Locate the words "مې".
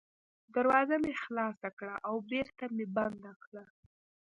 1.03-1.13, 2.75-2.85